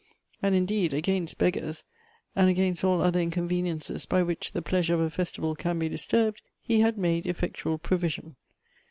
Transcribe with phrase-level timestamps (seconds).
[0.41, 1.83] And, indeed, against beggars,
[2.35, 6.41] and against all other inconveniences by which the pleasure of a festival can be disturbed,
[6.59, 8.35] he had made effectual provision.